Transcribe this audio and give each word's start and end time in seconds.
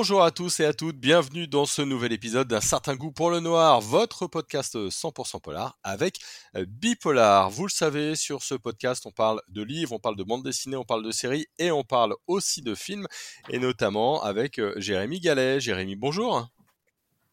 Bonjour 0.00 0.22
à 0.22 0.30
tous 0.30 0.60
et 0.60 0.64
à 0.64 0.72
toutes, 0.72 0.96
bienvenue 0.96 1.46
dans 1.46 1.66
ce 1.66 1.82
nouvel 1.82 2.12
épisode 2.12 2.48
d'un 2.48 2.62
certain 2.62 2.96
goût 2.96 3.12
pour 3.12 3.30
le 3.30 3.40
noir, 3.40 3.82
votre 3.82 4.26
podcast 4.26 4.74
100% 4.74 5.42
polar 5.42 5.78
avec 5.82 6.20
euh, 6.56 6.64
Bipolar. 6.66 7.50
Vous 7.50 7.64
le 7.64 7.70
savez, 7.70 8.16
sur 8.16 8.42
ce 8.42 8.54
podcast, 8.54 9.04
on 9.04 9.10
parle 9.10 9.42
de 9.48 9.62
livres, 9.62 9.92
on 9.92 9.98
parle 9.98 10.16
de 10.16 10.22
bande 10.22 10.42
dessinée, 10.42 10.76
on 10.78 10.86
parle 10.86 11.04
de 11.04 11.10
séries 11.10 11.48
et 11.58 11.70
on 11.70 11.84
parle 11.84 12.14
aussi 12.26 12.62
de 12.62 12.74
films, 12.74 13.06
et 13.50 13.58
notamment 13.58 14.22
avec 14.22 14.58
euh, 14.58 14.72
Jérémy 14.78 15.20
Gallet. 15.20 15.60
Jérémy, 15.60 15.96
bonjour. 15.96 16.48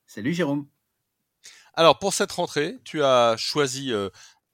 Salut 0.05 0.33
Jérôme. 0.33 0.67
Alors 1.73 1.99
pour 1.99 2.13
cette 2.13 2.33
rentrée, 2.33 2.75
tu 2.83 3.01
as 3.01 3.37
choisi 3.37 3.93
euh, 3.93 4.09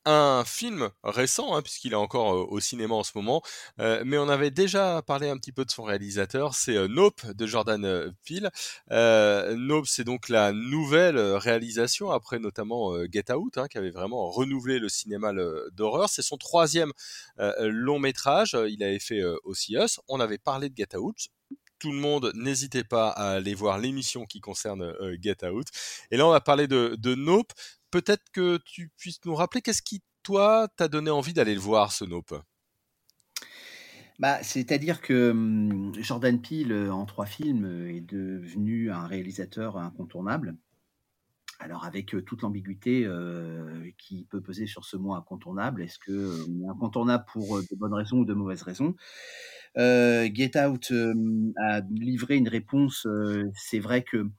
un 0.05 0.43
film 0.45 0.89
récent, 1.03 1.55
hein, 1.55 1.61
puisqu'il 1.61 1.93
est 1.93 1.95
encore 1.95 2.51
au 2.51 2.59
cinéma 2.59 2.95
en 2.95 3.03
ce 3.03 3.11
moment, 3.15 3.41
mais 3.77 4.17
on 4.17 4.29
avait 4.29 4.51
déjà 4.51 5.01
parlé 5.01 5.29
un 5.29 5.37
petit 5.37 5.51
peu 5.51 5.65
de 5.65 5.71
son 5.71 5.83
réalisateur, 5.83 6.55
c'est 6.55 6.87
Nope 6.87 7.25
de 7.25 7.45
Jordan 7.45 8.13
Peele. 8.25 8.49
Nope, 8.89 9.87
c'est 9.87 10.03
donc 10.03 10.29
la 10.29 10.51
nouvelle 10.51 11.17
réalisation, 11.17 12.11
après 12.11 12.39
notamment 12.39 12.93
Get 13.11 13.31
Out, 13.33 13.57
hein, 13.57 13.67
qui 13.67 13.77
avait 13.77 13.91
vraiment 13.91 14.29
renouvelé 14.29 14.79
le 14.79 14.89
cinéma 14.89 15.31
d'horreur. 15.71 16.09
C'est 16.09 16.21
son 16.21 16.37
troisième 16.37 16.91
long 17.59 17.99
métrage, 17.99 18.57
il 18.67 18.83
avait 18.83 18.99
fait 18.99 19.23
aussi 19.43 19.75
Us, 19.75 19.99
on 20.07 20.19
avait 20.19 20.37
parlé 20.37 20.69
de 20.69 20.75
Get 20.75 20.97
Out, 20.97 21.27
tout 21.83 21.91
le 21.91 21.99
monde, 21.99 22.31
n'hésitez 22.33 22.83
pas 22.83 23.09
à 23.09 23.31
aller 23.31 23.53
voir 23.53 23.77
l'émission 23.77 24.25
qui 24.25 24.39
concerne 24.39 24.93
Get 25.21 25.45
Out. 25.45 25.67
Et 26.11 26.17
là, 26.17 26.25
on 26.25 26.31
va 26.31 26.41
parler 26.41 26.67
de, 26.67 26.95
de 26.97 27.13
Nope 27.13 27.51
peut-être 27.93 28.23
que 28.31 28.57
tu 28.65 28.89
puisses 28.97 29.23
nous 29.23 29.35
rappeler 29.35 29.61
qu'est-ce 29.61 29.83
qui, 29.83 30.01
toi, 30.23 30.67
t'a 30.77 30.87
donné 30.87 31.11
envie 31.11 31.33
d'aller 31.33 31.53
le 31.53 31.59
voir, 31.59 31.91
ce 31.91 32.03
Nope? 32.03 32.33
Bah, 34.17 34.41
C'est-à-dire 34.41 34.99
que 34.99 35.29
hum, 35.29 35.93
Jordan 35.99 36.41
Peele, 36.41 36.71
euh, 36.71 36.91
en 36.91 37.05
trois 37.05 37.27
films, 37.27 37.65
euh, 37.65 37.93
est 37.95 38.01
devenu 38.01 38.91
un 38.91 39.05
réalisateur 39.05 39.77
incontournable. 39.77 40.55
Alors, 41.63 41.85
avec 41.85 42.13
toute 42.25 42.41
l'ambiguïté 42.41 43.07
qui 43.97 44.25
peut 44.29 44.41
peser 44.41 44.67
sur 44.67 44.83
ce 44.83 44.97
mot 44.97 45.13
incontournable, 45.13 45.81
est-ce 45.81 45.97
que 45.97 46.45
est 46.61 46.67
incontournable 46.67 47.23
pour 47.31 47.61
de 47.61 47.75
bonnes 47.77 47.93
raisons 47.93 48.17
ou 48.17 48.25
de 48.25 48.33
mauvaises 48.33 48.63
raisons? 48.63 48.95
Get 49.77 50.59
Out 50.59 50.91
a 51.55 51.79
livré 51.89 52.35
une 52.35 52.49
réponse. 52.49 53.07
c'est 53.55 53.79
vrai 53.79 54.03
que 54.03 54.29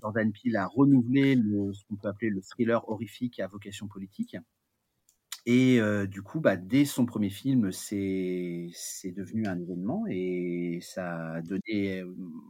Jordan 0.00 0.32
Peele 0.32 0.56
a 0.56 0.68
renouvelé 0.68 1.36
ce 1.36 1.84
qu'on 1.84 1.96
peut 1.96 2.08
appeler 2.08 2.30
le 2.30 2.40
thriller 2.40 2.88
horrifique 2.88 3.38
à 3.38 3.46
vocation 3.46 3.86
politique. 3.86 4.34
Et 5.44 5.80
du 6.08 6.22
coup, 6.22 6.40
bah, 6.40 6.56
dès 6.56 6.86
son 6.86 7.04
premier 7.04 7.28
film, 7.28 7.72
c'est 7.72 8.70
devenu 9.14 9.46
un 9.46 9.60
événement 9.60 10.06
et 10.08 10.78
ça 10.80 11.34
a 11.34 11.42
donné 11.42 12.02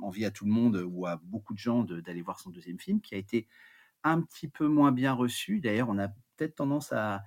envie 0.03 0.25
à 0.25 0.30
tout 0.30 0.44
le 0.44 0.53
monde 0.53 0.77
ou 0.86 1.05
à 1.06 1.16
beaucoup 1.16 1.53
de 1.53 1.58
gens 1.58 1.83
d'aller 1.83 2.22
voir 2.22 2.38
son 2.38 2.50
deuxième 2.50 2.78
film 2.78 3.00
qui 3.00 3.16
a 3.16 3.19
été 3.19 3.48
un 4.05 4.20
petit 4.20 4.48
peu 4.48 4.67
moins 4.67 4.92
bien 4.92 5.12
reçu. 5.12 5.61
D'ailleurs, 5.61 5.89
on 5.89 5.98
a 5.98 6.08
peut-être 6.36 6.56
tendance 6.56 6.92
à, 6.92 7.25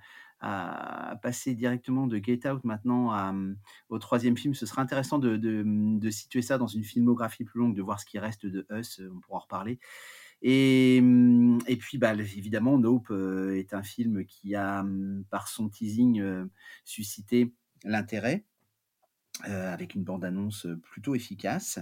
passer 1.22 1.54
directement 1.54 2.06
de 2.06 2.18
Get 2.18 2.48
Out 2.48 2.62
maintenant 2.62 3.10
mmh, 3.32 3.56
au 3.88 3.98
troisième 3.98 4.36
film. 4.36 4.54
Ce 4.54 4.66
serait 4.66 4.82
intéressant 4.82 5.18
de, 5.18 5.36
mmh, 5.36 5.98
de, 5.98 6.10
situer 6.10 6.42
ça 6.42 6.58
dans 6.58 6.66
une 6.66 6.84
filmographie 6.84 7.42
plus 7.42 7.58
longue, 7.58 7.74
de 7.74 7.82
voir 7.82 7.98
ce 7.98 8.06
qui 8.06 8.18
reste 8.18 8.46
de 8.46 8.64
Us, 8.70 9.00
on 9.12 9.18
pourra 9.20 9.38
en 9.38 9.40
reparler. 9.40 9.80
Et, 10.42 11.00
mmh, 11.00 11.58
puis, 11.80 11.98
bah, 11.98 12.14
évidemment, 12.14 12.78
Nope 12.78 13.10
est 13.10 13.74
un 13.74 13.82
film 13.82 14.24
qui 14.26 14.54
a, 14.54 14.84
par 15.30 15.48
son 15.48 15.68
teasing, 15.68 16.22
suscité 16.84 17.52
l'intérêt, 17.84 18.44
avec 19.40 19.94
une 19.94 20.04
bande-annonce 20.04 20.68
plutôt 20.82 21.14
efficace. 21.14 21.80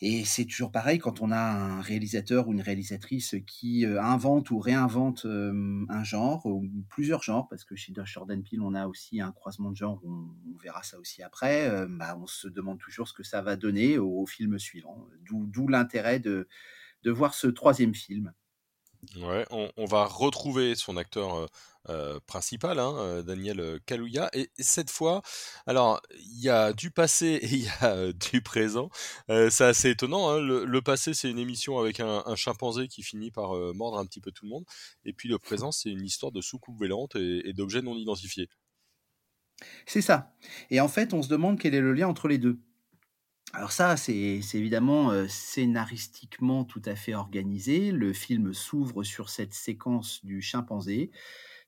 Et 0.00 0.24
c'est 0.24 0.44
toujours 0.44 0.70
pareil 0.70 0.98
quand 0.98 1.22
on 1.22 1.30
a 1.30 1.38
un 1.38 1.80
réalisateur 1.80 2.48
ou 2.48 2.52
une 2.52 2.60
réalisatrice 2.60 3.36
qui 3.46 3.86
euh, 3.86 4.02
invente 4.02 4.50
ou 4.50 4.58
réinvente 4.58 5.24
un 5.24 6.04
genre 6.04 6.44
ou 6.46 6.68
plusieurs 6.88 7.22
genres, 7.22 7.48
parce 7.48 7.64
que 7.64 7.76
chez 7.76 7.92
Jordan 8.04 8.42
Peele, 8.42 8.60
on 8.60 8.74
a 8.74 8.86
aussi 8.86 9.20
un 9.20 9.32
croisement 9.32 9.70
de 9.70 9.76
genres, 9.76 10.00
on, 10.04 10.26
verra 10.62 10.82
ça 10.82 10.98
aussi 10.98 11.22
après. 11.22 11.86
bah, 11.88 12.18
on 12.20 12.26
se 12.26 12.48
demande 12.48 12.78
toujours 12.78 13.06
ce 13.08 13.12
que 13.12 13.22
ça 13.22 13.42
va 13.42 13.56
donner 13.56 13.98
au, 13.98 14.26
film 14.26 14.58
suivant. 14.58 15.06
D'où 15.26 15.68
l'intérêt 15.68 16.20
de 16.20 16.48
voir 17.04 17.34
ce 17.34 17.46
troisième 17.46 17.94
film. 17.94 18.32
Ouais, 19.16 19.46
on, 19.50 19.84
va 19.86 20.06
retrouver 20.06 20.74
son 20.74 20.96
acteur 20.96 21.48
euh, 21.88 22.18
principal, 22.26 22.78
hein, 22.78 22.94
euh, 22.96 23.22
Daniel 23.22 23.78
Kaluuya, 23.86 24.30
et 24.32 24.50
cette 24.58 24.90
fois, 24.90 25.22
alors 25.66 26.00
il 26.18 26.40
y 26.40 26.48
a 26.48 26.72
du 26.72 26.90
passé 26.90 27.26
et 27.42 27.46
il 27.46 27.64
y 27.64 27.68
a 27.80 28.12
du 28.12 28.42
présent. 28.42 28.90
c'est 29.28 29.64
assez 29.64 29.90
étonnant. 29.90 30.30
Hein, 30.30 30.40
le, 30.40 30.82
passé, 30.82 31.14
c'est 31.14 31.30
une 31.30 31.38
émission 31.38 31.78
avec 31.78 32.00
un, 32.00 32.22
chimpanzé 32.36 32.88
qui 32.88 33.02
finit 33.02 33.30
par 33.30 33.54
mordre 33.74 33.98
un 33.98 34.06
petit 34.06 34.20
peu 34.20 34.30
tout 34.32 34.44
le 34.44 34.50
monde, 34.50 34.64
et 35.04 35.12
puis 35.12 35.28
le 35.28 35.38
présent, 35.38 35.72
c'est 35.72 35.90
une 35.90 36.04
histoire 36.04 36.32
de 36.32 36.40
soucoupe 36.40 36.80
vélante 36.80 37.16
et 37.16 37.52
d'objets 37.52 37.82
non 37.82 37.96
identifiés. 37.96 38.48
C'est 39.86 40.00
ça. 40.00 40.34
Et 40.70 40.80
en 40.80 40.88
fait, 40.88 41.14
on 41.14 41.22
se 41.22 41.28
demande 41.28 41.58
quel 41.58 41.74
est 41.74 41.80
le 41.80 41.92
lien 41.92 42.08
entre 42.08 42.28
les 42.28 42.38
deux. 42.38 42.58
Alors 43.56 43.70
ça, 43.70 43.96
c'est 43.96 44.40
évidemment 44.54 45.28
scénaristiquement 45.28 46.64
tout 46.64 46.82
à 46.84 46.96
fait 46.96 47.14
organisé. 47.14 47.92
Le 47.92 48.12
film 48.12 48.52
s'ouvre 48.52 49.04
sur 49.04 49.30
cette 49.30 49.54
séquence 49.54 50.24
du 50.24 50.42
chimpanzé, 50.42 51.12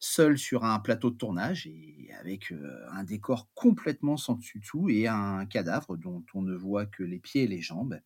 seul 0.01 0.37
sur 0.37 0.65
un 0.65 0.81
plateau 0.81 1.11
de 1.11 1.17
tournage 1.17 1.69
et 1.69 2.11
avec 2.19 2.53
un 2.91 3.05
décor 3.05 3.51
complètement 3.55 4.17
sans 4.17 4.35
dessus-dessous 4.35 4.89
et 4.89 5.07
un 5.07 5.47
cadavre 5.47 5.97
dont 5.97 6.25
on 6.35 6.43
ne 6.43 6.57
voit 6.57 6.87
que 6.87 7.05
les 7.05 7.21
pieds 7.21 7.45
et 7.45 7.49
les 7.49 7.61
jambes. 7.63 8.01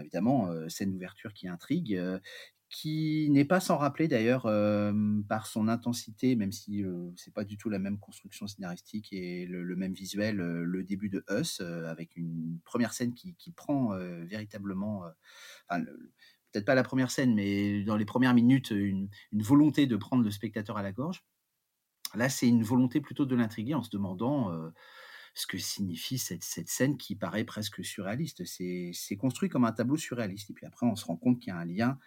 évidemment, 0.00 0.50
scène 0.68 0.92
d'ouverture 0.92 1.32
qui 1.34 1.48
intrigue 1.48 2.00
qui 2.70 3.28
n'est 3.30 3.46
pas 3.46 3.60
sans 3.60 3.78
rappeler 3.78 4.08
d'ailleurs 4.08 4.42
par 5.28 5.46
son 5.46 5.68
intensité, 5.68 6.36
même 6.36 6.52
si 6.52 6.84
c'est 7.16 7.32
pas 7.32 7.44
du 7.44 7.56
tout 7.56 7.70
la 7.70 7.78
même 7.78 7.98
construction 7.98 8.46
scénaristique 8.46 9.12
et 9.12 9.46
le, 9.46 9.76
même 9.76 9.94
visuel, 9.94 10.36
le 10.36 10.84
début 10.84 11.08
de 11.08 11.24
Us, 11.30 11.60
avec 11.60 12.16
une 12.16 12.58
première 12.64 12.92
scène 12.92 13.14
qui, 13.14 13.52
prend 13.56 13.96
véritablement, 14.26 15.04
peut-être 15.70 16.66
pas 16.66 16.74
la 16.74 16.82
première 16.82 17.10
scène, 17.10 17.34
mais 17.34 17.82
dans 17.84 17.96
les 17.96 18.04
premières 18.04 18.34
minutes, 18.34 18.70
une, 18.70 19.08
volonté 19.32 19.86
de 19.86 19.96
prendre 19.96 20.22
le 20.22 20.30
spectateur 20.30 20.76
à 20.76 20.82
la 20.82 20.92
gorge. 20.92 21.24
Là, 22.14 22.28
c'est 22.28 22.48
une 22.48 22.62
volonté 22.62 23.00
plutôt 23.00 23.26
de 23.26 23.34
l'intriguer 23.34 23.74
en 23.74 23.82
se 23.82 23.90
demandant 23.90 24.52
ce 25.32 25.46
que 25.46 25.56
signifie 25.56 26.18
cette, 26.18 26.42
cette, 26.42 26.68
scène 26.68 26.98
qui 26.98 27.14
paraît 27.14 27.44
presque 27.44 27.82
surréaliste. 27.82 28.44
C'est 28.44 29.16
construit 29.16 29.48
comme 29.48 29.64
un 29.64 29.72
tableau 29.72 29.96
surréaliste. 29.96 30.50
Et 30.50 30.52
puis 30.52 30.66
après, 30.66 30.84
on 30.84 30.96
se 30.96 31.06
rend 31.06 31.16
compte 31.16 31.38
qu'il 31.38 31.48
y 31.48 31.56
a 31.56 31.58
un 31.58 31.64
lien 31.64 31.98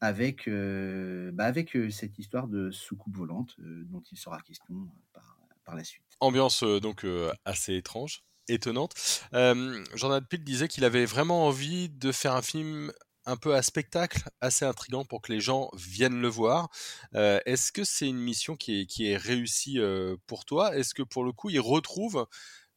avec, 0.00 0.48
bah, 0.48 1.44
avec 1.44 1.76
cette 1.90 2.18
histoire 2.18 2.48
de 2.48 2.70
soucoupe 2.70 3.16
volante 3.16 3.56
dont 3.58 4.02
il 4.12 4.18
sera 4.18 4.40
question 4.40 4.88
par, 5.12 5.76
la 5.76 5.84
suite. 5.84 6.02
Ambiance 6.20 6.62
donc 6.62 7.04
assez 7.44 7.74
étrange, 7.74 8.22
étonnante. 8.48 8.94
Euh, 9.34 9.84
Jordan 9.94 10.24
Peele 10.24 10.42
disait 10.42 10.66
qu'il 10.68 10.84
avait 10.84 11.04
vraiment 11.04 11.46
envie 11.46 11.90
de 11.90 12.10
faire 12.10 12.34
un 12.34 12.42
film 12.42 12.90
un 13.26 13.36
peu 13.36 13.54
à 13.54 13.62
spectacle, 13.62 14.22
assez 14.40 14.64
intrigant 14.64 15.04
pour 15.04 15.20
que 15.20 15.30
les 15.30 15.40
gens 15.40 15.68
viennent 15.74 16.22
le 16.22 16.28
voir. 16.28 16.70
Est-ce 17.12 17.72
que 17.72 17.84
c'est 17.84 18.08
une 18.08 18.18
mission 18.18 18.56
qui 18.56 18.80
est, 18.80 18.86
qui 18.86 19.10
est 19.10 19.16
réussie 19.16 19.78
pour 20.26 20.46
toi? 20.46 20.74
Est-ce 20.74 20.94
que 20.94 21.02
pour 21.02 21.24
le 21.24 21.32
coup, 21.32 21.50
il 21.50 21.60
retrouve 21.60 22.26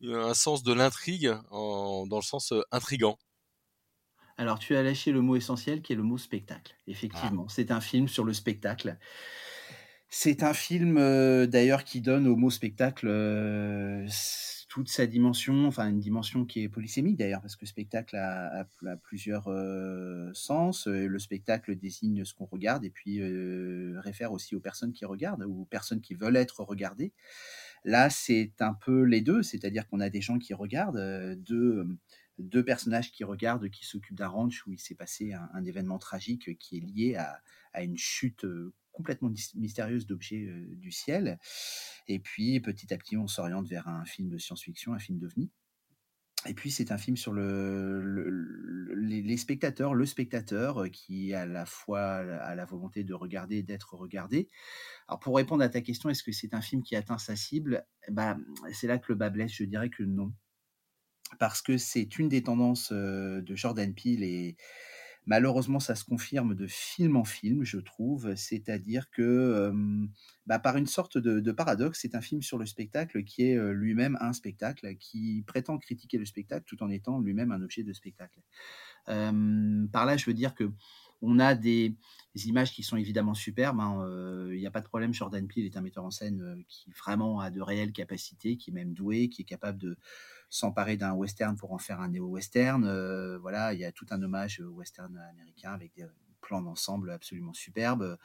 un 0.04 0.34
sens 0.34 0.64
de 0.64 0.74
l'intrigue 0.74 1.34
dans 1.52 2.06
le 2.12 2.22
sens 2.22 2.54
intrigant? 2.72 3.18
Alors, 4.42 4.58
tu 4.58 4.76
as 4.76 4.82
lâché 4.82 5.12
le 5.12 5.22
mot 5.22 5.36
essentiel 5.36 5.84
qui 5.84 5.94
est 5.94 5.96
le 5.96 6.02
mot 6.02 6.18
spectacle. 6.18 6.76
Effectivement, 6.88 7.46
ah. 7.48 7.52
c'est 7.54 7.70
un 7.70 7.80
film 7.80 8.08
sur 8.08 8.24
le 8.24 8.34
spectacle. 8.34 8.98
C'est 10.10 10.42
un 10.42 10.56
film 10.56 10.98
euh, 10.98 11.46
d'ailleurs 11.46 11.84
qui 11.84 12.02
donne 12.02 12.26
au 12.26 12.36
mot 12.36 12.50
spectacle 12.50 13.06
euh, 13.08 14.08
toute 14.68 14.90
sa 14.90 15.06
dimension, 15.06 15.68
enfin 15.68 15.88
une 15.90 16.00
dimension 16.00 16.44
qui 16.44 16.64
est 16.64 16.70
polysémique 16.70 17.18
d'ailleurs, 17.18 17.42
parce 17.42 17.56
que 17.56 17.68
spectacle 17.68 18.16
a, 18.16 18.66
plusieurs 19.04 19.48
euh, 19.48 20.32
sens. 20.34 20.88
Le 20.88 21.20
spectacle 21.20 21.76
désigne 21.76 22.26
ce 22.26 22.34
qu'on 22.34 22.46
regarde 22.46 22.84
et 22.84 22.90
puis 22.90 23.22
réfère 24.00 24.32
aussi 24.32 24.56
aux 24.56 24.60
personnes 24.60 24.92
qui 24.92 25.06
regardent 25.06 25.44
ou 25.44 25.62
aux 25.62 25.66
personnes 25.66 26.02
qui 26.02 26.16
veulent 26.16 26.36
être 26.36 26.62
regardées. 26.62 27.14
Là, 27.84 28.10
c'est 28.10 28.54
un 28.60 28.74
peu 28.74 29.04
les 29.04 29.22
deux, 29.22 29.44
c'est-à-dire 29.44 29.88
qu'on 29.88 30.00
a 30.00 30.10
des 30.10 30.22
gens 30.22 30.40
qui 30.40 30.56
regardent, 30.56 31.36
deux 31.36 31.86
deux 32.42 32.64
personnages 32.64 33.12
qui 33.12 33.24
regardent, 33.24 33.70
qui 33.70 33.86
s'occupent 33.86 34.18
d'un 34.18 34.28
ranch 34.28 34.66
où 34.68 34.72
il 34.72 34.80
s'est 34.80 34.96
passé 34.96 35.34
un, 35.34 35.64
événement 35.66 36.00
tragique 36.00 36.58
qui 36.58 36.78
est 36.78 36.82
lié 36.82 37.16
à, 37.16 37.84
une 37.84 37.98
chute 37.98 38.44
euh, 38.46 38.74
complètement 38.92 39.32
mystérieuse 39.56 40.06
d'objets 40.06 40.46
euh, 40.48 40.76
du 40.76 40.92
ciel. 40.92 41.40
Et 42.08 42.20
puis 42.20 42.60
petit 42.60 42.94
à 42.94 42.98
petit, 42.98 43.18
on 43.18 43.28
s'oriente 43.28 43.68
vers 43.68 43.88
un 43.88 44.06
film 44.06 44.30
de 44.30 44.38
science-fiction, 44.38 44.94
un 44.94 45.00
film 45.00 45.20
d'ovni. 45.20 45.52
Et 46.48 46.56
puis 46.56 46.72
c'est 46.72 46.92
un 46.92 46.98
film 46.98 47.18
sur 47.18 47.34
le, 47.34 48.02
les, 48.96 49.38
spectateurs, 49.38 49.94
le 49.94 50.06
spectateur 50.06 50.84
euh, 50.84 50.90
qui 50.90 51.36
à 51.36 51.46
la 51.46 51.68
fois 51.68 52.02
a 52.02 52.56
la 52.56 52.66
volonté 52.66 53.04
de 53.04 53.14
regarder 53.14 53.58
et 53.58 53.64
d'être 53.64 53.94
regardé. 53.94 54.50
Alors 55.08 55.20
pour 55.20 55.36
répondre 55.36 55.64
à 55.64 55.70
ta 55.70 55.82
question, 55.82 56.10
est-ce 56.10 56.24
que 56.24 56.32
c'est 56.32 56.56
un 56.56 56.62
film 56.62 56.82
qui 56.82 56.96
atteint 56.96 57.20
sa 57.20 57.36
cible? 57.36 57.86
Bah, 58.10 58.38
C'est 58.74 58.88
là 58.88 58.98
que 58.98 59.06
le 59.10 59.16
bas 59.16 59.30
blesse, 59.30 59.54
je 59.54 59.66
dirais 59.66 59.90
que 59.90 60.04
non. 60.04 60.34
Parce 61.40 61.62
que 61.62 61.78
c'est 61.78 62.18
une 62.20 62.30
des 62.30 62.44
tendances 62.44 62.92
de 62.92 63.56
Jordan 63.56 63.94
Peele 63.94 64.24
et 64.24 64.56
malheureusement 65.26 65.80
ça 65.80 65.96
se 65.96 66.04
confirme 66.04 66.56
de 66.56 66.68
film 66.68 67.16
en 67.16 67.24
film, 67.24 67.64
je 67.64 67.78
trouve. 67.78 68.36
C'est-à-dire 68.36 69.10
que 69.12 69.72
bah, 70.46 70.60
par 70.60 70.78
une 70.78 70.88
sorte 70.88 71.18
de, 71.18 71.52
paradoxe, 71.52 72.00
c'est 72.02 72.16
un 72.16 72.22
film 72.22 72.42
sur 72.42 72.58
le 72.58 72.66
spectacle 72.66 73.24
qui 73.24 73.44
est 73.44 73.74
lui-même 73.74 74.18
un 74.22 74.34
spectacle, 74.34 74.96
qui 74.98 75.44
prétend 75.48 75.78
critiquer 75.78 76.18
le 76.18 76.26
spectacle 76.26 76.66
tout 76.66 76.82
en 76.84 76.90
étant 76.90 77.20
lui-même 77.20 77.52
un 77.52 77.62
objet 77.62 77.84
de 77.84 77.94
spectacle. 77.94 78.40
par 79.06 80.06
là, 80.06 80.18
je 80.18 80.26
veux 80.26 80.34
dire 80.34 80.56
que 80.56 80.72
on 81.24 81.38
a 81.40 81.54
des, 81.54 81.96
images 82.34 82.72
qui 82.72 82.82
sont 82.82 82.98
évidemment 82.98 83.36
superbes. 83.36 83.80
Hein, 83.80 84.04
il 84.52 84.58
n'y 84.58 84.66
a 84.66 84.72
pas 84.72 84.82
de 84.82 84.88
problème. 84.88 85.14
Jordan 85.14 85.48
Peele 85.48 85.66
est 85.66 85.78
un 85.78 85.82
metteur 85.82 86.04
en 86.04 86.12
scène 86.12 86.64
qui 86.68 86.90
vraiment 86.92 87.40
a 87.40 87.52
de 87.52 87.62
réelles 87.62 87.92
capacités, 87.92 88.58
qui 88.58 88.72
est 88.72 88.74
même 88.74 88.94
doué, 88.94 89.30
qui 89.30 89.44
est 89.44 89.46
capable 89.46 89.78
de, 89.78 89.98
s'emparer 90.52 90.98
d'un 90.98 91.14
western 91.14 91.56
pour 91.56 91.72
en 91.72 91.80
faire 91.80 92.02
un 92.02 92.10
néo-western. 92.10 92.84
Euh, 92.84 93.40
voilà, 93.40 93.74
il 93.74 93.80
y 93.80 93.86
a 93.86 93.92
tout 93.92 94.06
un 94.12 94.22
hommage 94.22 94.60
au 94.60 94.70
western 94.70 95.18
américain 95.18 95.72
avec 95.72 95.94
des 95.96 96.06
plans 96.42 96.62
d'ensemble 96.62 97.12
absolument 97.12 97.54
superbes, 97.54 98.18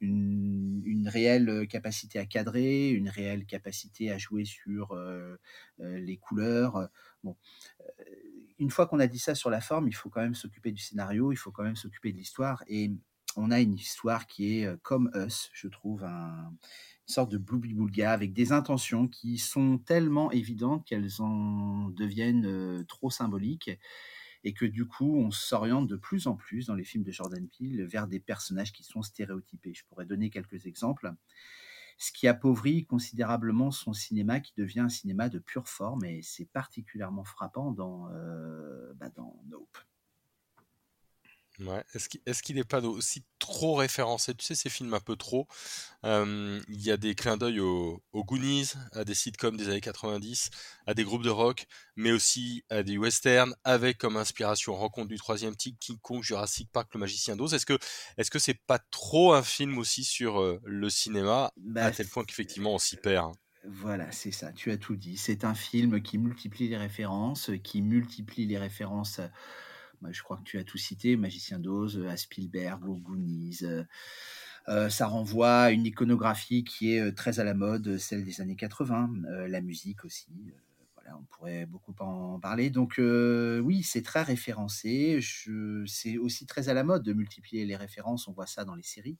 une, 0.00 1.08
réelle 1.08 1.66
capacité 1.68 2.18
à 2.20 2.26
cadrer, 2.26 2.90
une 2.90 3.08
réelle 3.08 3.44
capacité 3.44 4.12
à 4.12 4.18
jouer 4.18 4.44
sur 4.44 4.92
euh, 4.92 5.36
euh, 5.80 5.98
les 5.98 6.16
couleurs. 6.18 6.88
Bon, 7.24 7.36
une 8.58 8.70
fois 8.70 8.86
qu'on 8.86 9.00
a 9.00 9.08
dit 9.08 9.18
ça 9.18 9.34
sur 9.34 9.50
la 9.50 9.60
forme, 9.60 9.88
il 9.88 9.94
faut 9.94 10.10
quand 10.10 10.20
même 10.20 10.36
s'occuper 10.36 10.70
du 10.70 10.80
scénario, 10.80 11.32
il 11.32 11.36
faut 11.36 11.50
quand 11.50 11.64
même 11.64 11.76
s'occuper 11.76 12.12
de 12.12 12.18
l'histoire 12.18 12.62
et 12.68 12.92
on 13.36 13.50
a 13.50 13.60
une 13.60 13.74
histoire 13.74 14.26
qui 14.26 14.58
est 14.58 14.82
comme 14.82 15.10
Us, 15.14 15.50
je 15.54 15.66
trouve, 15.66 16.04
sorte 17.06 17.30
de 17.30 17.38
bloubi-boulga 17.38 18.12
avec 18.12 18.32
des 18.32 18.52
intentions 18.52 19.08
qui 19.08 19.38
sont 19.38 19.78
tellement 19.78 20.30
évidentes 20.30 20.84
qu'elles 20.86 21.20
en 21.20 21.88
deviennent 21.90 22.46
euh, 22.46 22.84
trop 22.84 23.10
symboliques 23.10 23.70
et 24.44 24.54
que 24.54 24.64
du 24.64 24.86
coup 24.86 25.16
on 25.16 25.30
s'oriente 25.30 25.86
de 25.86 25.96
plus 25.96 26.26
en 26.26 26.36
plus 26.36 26.66
dans 26.66 26.74
les 26.74 26.84
films 26.84 27.04
de 27.04 27.12
Jordan 27.12 27.46
Peele 27.48 27.84
vers 27.84 28.06
des 28.06 28.20
personnages 28.20 28.72
qui 28.72 28.84
sont 28.84 29.02
stéréotypés. 29.02 29.74
Je 29.74 29.84
pourrais 29.84 30.06
donner 30.06 30.30
quelques 30.30 30.66
exemples. 30.66 31.12
Ce 31.98 32.10
qui 32.10 32.26
appauvrit 32.26 32.84
considérablement 32.86 33.70
son 33.70 33.92
cinéma, 33.92 34.40
qui 34.40 34.54
devient 34.56 34.80
un 34.80 34.88
cinéma 34.88 35.28
de 35.28 35.38
pure 35.38 35.68
forme, 35.68 36.04
et 36.04 36.20
c'est 36.22 36.46
particulièrement 36.46 37.22
frappant 37.22 37.70
dans, 37.70 38.08
euh, 38.10 38.92
bah, 38.94 39.10
dans 39.10 39.40
Nope. 39.46 39.78
Ouais. 41.66 41.84
Est-ce 42.26 42.42
qu'il 42.42 42.56
n'est 42.56 42.64
pas 42.64 42.80
aussi 42.80 43.24
trop 43.38 43.74
référencé? 43.74 44.34
Tu 44.34 44.44
sais, 44.44 44.54
ces 44.54 44.70
films 44.70 44.94
un 44.94 45.00
peu 45.00 45.16
trop. 45.16 45.46
il 46.04 46.62
y 46.68 46.90
a 46.90 46.96
des 46.96 47.14
clins 47.14 47.36
d'œil 47.36 47.60
aux, 47.60 48.02
Goonies, 48.14 48.72
à 48.92 49.04
des 49.04 49.14
sitcoms 49.14 49.56
des 49.56 49.68
années 49.68 49.80
90, 49.80 50.50
à 50.86 50.94
des 50.94 51.04
groupes 51.04 51.22
de 51.22 51.30
rock, 51.30 51.66
mais 51.96 52.12
aussi 52.12 52.64
à 52.70 52.82
des 52.82 52.98
westerns, 52.98 53.54
avec 53.64 53.98
comme 53.98 54.16
inspiration 54.16 54.74
Rencontre 54.74 55.08
du 55.08 55.16
troisième 55.16 55.56
type, 55.56 55.78
King 55.78 55.98
Kong, 56.00 56.22
Jurassic 56.22 56.70
Park, 56.72 56.88
Le 56.94 57.00
Magicien 57.00 57.36
d'Oz. 57.36 57.54
Est-ce 57.54 57.66
que 57.66 57.78
est-ce 58.16 58.30
que 58.30 58.38
c'est 58.38 58.60
pas 58.66 58.78
trop 58.90 59.32
un 59.32 59.42
film 59.42 59.78
aussi 59.78 60.04
sur 60.04 60.60
le 60.64 60.90
cinéma, 60.90 61.44
à 61.44 61.52
bah, 61.56 61.90
tel 61.90 62.08
point 62.08 62.24
qu'effectivement 62.24 62.74
on 62.74 62.78
s'y 62.78 62.96
perd 62.96 63.26
hein? 63.26 63.32
Voilà, 63.64 64.10
c'est 64.10 64.32
ça, 64.32 64.52
tu 64.52 64.72
as 64.72 64.76
tout 64.76 64.96
dit. 64.96 65.16
C'est 65.16 65.44
un 65.44 65.54
film 65.54 66.02
qui 66.02 66.18
multiplie 66.18 66.68
les 66.68 66.76
références, 66.76 67.50
qui 67.62 67.80
multiplie 67.80 68.46
les 68.46 68.58
références 68.58 69.20
bah, 70.02 70.08
je 70.10 70.22
crois 70.22 70.36
que 70.36 70.42
tu 70.42 70.58
as 70.58 70.64
tout 70.64 70.78
cité, 70.78 71.16
Magicien 71.16 71.60
d'Oz, 71.60 72.04
à 72.08 72.16
Spielberg, 72.16 72.84
aux 72.88 72.96
Goonies. 72.96 73.58
Euh, 73.62 73.84
euh, 74.68 74.88
ça 74.88 75.06
renvoie 75.06 75.60
à 75.60 75.70
une 75.70 75.86
iconographie 75.86 76.64
qui 76.64 76.94
est 76.94 77.00
euh, 77.00 77.12
très 77.12 77.38
à 77.38 77.44
la 77.44 77.54
mode, 77.54 77.98
celle 77.98 78.24
des 78.24 78.40
années 78.40 78.56
80, 78.56 79.10
la 79.46 79.60
musique 79.60 80.04
aussi. 80.04 80.26
voilà, 80.96 81.16
on 81.16 81.24
pourrait 81.24 81.66
beaucoup 81.66 81.94
en 82.00 82.40
parler. 82.40 82.70
Donc 82.70 82.94
oui, 82.98 83.84
c'est 83.84 84.02
très 84.02 84.22
référencé. 84.22 85.20
C'est 85.86 86.18
aussi 86.18 86.46
très 86.46 86.68
à 86.68 86.74
la 86.74 86.82
mode 86.82 87.04
de 87.04 87.12
multiplier 87.12 87.64
les 87.64 87.76
références. 87.76 88.26
On 88.26 88.32
voit 88.32 88.46
ça 88.46 88.64
dans 88.64 88.74
les 88.74 88.82
séries. 88.82 89.18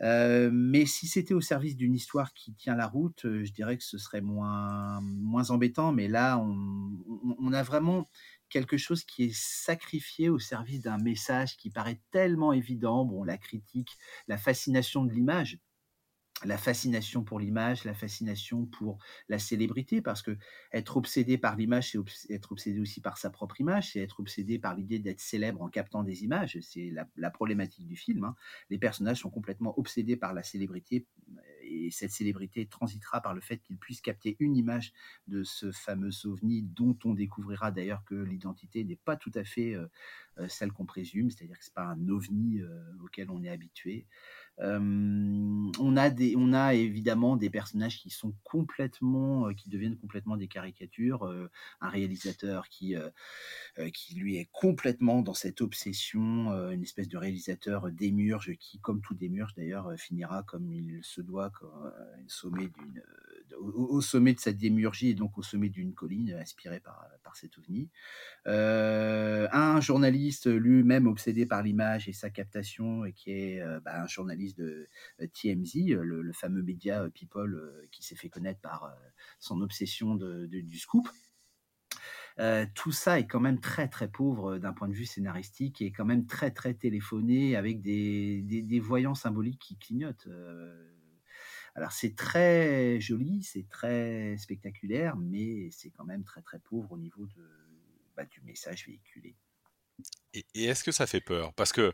mais 0.00 0.86
si 0.86 1.08
c'était 1.08 1.34
au 1.34 1.42
service 1.42 1.76
d'une 1.76 1.94
histoire 1.94 2.32
qui 2.32 2.54
tient 2.54 2.74
la 2.74 2.86
route, 2.86 3.20
je 3.24 3.52
dirais 3.52 3.76
que 3.76 3.84
ce 3.84 3.98
serait 3.98 4.22
moins, 4.22 5.00
moins 5.02 5.50
embêtant. 5.50 5.92
Mais 5.92 6.08
là, 6.08 6.38
on 6.38 7.52
a 7.52 7.62
vraiment 7.62 8.08
quelque 8.48 8.76
chose 8.76 9.04
qui 9.04 9.24
est 9.24 9.34
sacrifié 9.34 10.28
au 10.28 10.38
service 10.38 10.82
d'un 10.82 10.98
message 10.98 11.56
qui 11.56 11.70
paraît 11.70 12.00
tellement 12.10 12.52
évident. 12.52 13.04
Bon, 13.04 13.24
la 13.24 13.38
critique, 13.38 13.96
la 14.28 14.38
fascination 14.38 15.04
de 15.04 15.12
l'image, 15.12 15.58
la 16.44 16.58
fascination 16.58 17.24
pour 17.24 17.38
l'image, 17.40 17.84
la 17.84 17.94
fascination 17.94 18.66
pour 18.66 18.98
la 19.28 19.38
célébrité, 19.38 20.02
parce 20.02 20.22
que 20.22 20.36
être 20.72 20.96
obsédé 20.96 21.38
par 21.38 21.56
l'image, 21.56 21.92
c'est 21.92 22.34
être 22.34 22.52
obsédé 22.52 22.80
aussi 22.80 23.00
par 23.00 23.18
sa 23.18 23.30
propre 23.30 23.60
image, 23.60 23.92
c'est 23.92 24.00
être 24.00 24.20
obsédé 24.20 24.58
par 24.58 24.74
l'idée 24.74 24.98
d'être 24.98 25.20
célèbre 25.20 25.62
en 25.62 25.68
captant 25.68 26.02
des 26.02 26.24
images. 26.24 26.58
C'est 26.60 26.92
la, 27.16 27.30
problématique 27.30 27.86
du 27.86 27.96
film. 27.96 28.24
Hein. 28.24 28.34
Les 28.70 28.78
personnages 28.78 29.20
sont 29.20 29.30
complètement 29.30 29.78
obsédés 29.78 30.16
par 30.16 30.34
la 30.34 30.42
célébrité 30.42 31.06
et 31.74 31.90
cette 31.90 32.10
célébrité 32.10 32.66
transitera 32.66 33.20
par 33.20 33.34
le 33.34 33.40
fait 33.40 33.58
qu'il 33.58 33.76
puisse 33.76 34.00
capter 34.00 34.36
une 34.38 34.56
image 34.56 34.92
de 35.28 35.42
ce 35.44 35.72
fameux 35.72 36.10
ovni 36.24 36.62
dont 36.62 36.96
on 37.04 37.14
découvrira 37.14 37.70
d'ailleurs 37.70 38.04
que 38.04 38.14
l'identité 38.14 38.84
n'est 38.84 38.96
pas 38.96 39.16
tout 39.16 39.32
à 39.34 39.44
fait 39.44 39.74
euh, 39.74 39.86
euh, 40.38 40.48
celle 40.48 40.72
qu'on 40.72 40.86
présume, 40.86 41.30
c'est-à-dire 41.30 41.58
que 41.58 41.64
c'est 41.64 41.74
pas 41.74 41.86
un 41.86 42.08
ovni 42.08 42.60
euh, 42.60 42.82
auquel 43.02 43.30
on 43.30 43.42
est 43.42 43.50
habitué. 43.50 44.06
On, 44.58 45.96
a 45.96 46.10
des, 46.10 46.34
on 46.36 46.52
a 46.52 46.74
évidemment 46.74 47.36
des 47.36 47.50
personnages 47.50 47.98
qui 47.98 48.10
sont 48.10 48.34
complètement, 48.44 49.52
qui 49.54 49.68
deviennent 49.68 49.96
complètement 49.96 50.36
des 50.36 50.48
caricatures. 50.48 51.24
un 51.80 51.88
réalisateur 51.88 52.68
qui, 52.68 52.94
qui 53.92 54.14
lui 54.14 54.36
est 54.36 54.48
complètement 54.52 55.22
dans 55.22 55.34
cette 55.34 55.60
obsession, 55.60 56.52
une 56.70 56.82
espèce 56.82 57.08
de 57.08 57.16
réalisateur 57.16 57.90
démurge 57.90 58.54
qui, 58.58 58.78
comme 58.78 59.00
tout 59.00 59.14
démurge 59.14 59.54
d'ailleurs, 59.54 59.92
finira 59.96 60.42
comme 60.44 60.70
il 60.70 61.00
se 61.02 61.20
doit, 61.20 61.50
sommet 62.26 62.68
d'une 62.68 63.02
au, 63.58 64.00
sommet 64.00 64.34
de 64.34 64.40
sa 64.40 64.52
démurgie 64.52 65.10
et 65.10 65.14
donc 65.14 65.38
au 65.38 65.42
sommet 65.42 65.68
d'une 65.68 65.94
colline 65.94 66.32
inspirée 66.32 66.80
par, 66.80 67.06
par 67.22 67.36
cet 67.36 67.58
ovni. 67.58 67.90
Euh, 68.46 69.48
un 69.52 69.80
journaliste 69.80 70.46
lui-même 70.46 71.06
obsédé 71.06 71.46
par 71.46 71.62
l'image 71.62 72.08
et 72.08 72.12
sa 72.12 72.30
captation, 72.30 73.04
et 73.04 73.12
qui 73.12 73.30
est 73.32 73.60
euh, 73.60 73.80
bah, 73.80 74.02
un 74.02 74.06
journaliste 74.06 74.58
de 74.58 74.88
euh, 75.20 75.26
TMZ, 75.26 75.96
le, 76.00 76.32
fameux 76.32 76.62
média 76.62 77.08
People 77.14 77.88
qui 77.92 78.02
s'est 78.02 78.16
fait 78.16 78.28
connaître 78.28 78.60
par 78.60 78.92
son 79.38 79.60
obsession 79.60 80.16
de, 80.16 80.46
du 80.46 80.78
scoop. 80.78 81.08
tout 82.74 82.92
ça 82.92 83.20
est 83.20 83.26
quand 83.26 83.40
même 83.40 83.60
très 83.60 83.88
très 83.88 84.08
pauvre 84.08 84.58
d'un 84.58 84.72
point 84.72 84.88
de 84.88 84.94
vue 84.94 85.06
scénaristique 85.06 85.80
et 85.80 85.92
quand 85.92 86.04
même 86.04 86.26
très 86.26 86.50
très 86.50 86.74
téléphoné 86.74 87.54
avec 87.54 87.80
des, 87.80 88.42
des, 88.42 88.62
des 88.62 88.80
voyants 88.80 89.14
symboliques 89.14 89.60
qui 89.60 89.78
clignotent. 89.78 90.28
Alors 91.74 91.92
c'est 91.92 92.14
très 92.14 93.00
joli, 93.00 93.42
c'est 93.42 93.68
très 93.68 94.36
spectaculaire, 94.38 95.16
mais 95.16 95.70
c'est 95.72 95.90
quand 95.90 96.04
même 96.04 96.22
très 96.24 96.42
très 96.42 96.60
pauvre 96.60 96.92
au 96.92 96.98
niveau 96.98 97.26
de, 97.26 97.48
bah, 98.16 98.24
du 98.24 98.40
message 98.42 98.86
véhiculé. 98.86 99.34
Et, 100.34 100.44
est-ce 100.54 100.84
que 100.84 100.92
ça 100.92 101.06
fait 101.06 101.20
peur? 101.20 101.52
Parce 101.54 101.72
que 101.72 101.92